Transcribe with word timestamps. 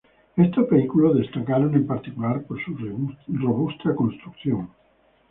Estos 0.35 0.67
vehículos 0.67 1.15
destacaron 1.17 1.75
en 1.75 1.85
particular 1.85 2.41
por 2.47 2.57
su 2.59 2.75
robusta 3.27 3.93
construcción. 3.95 4.67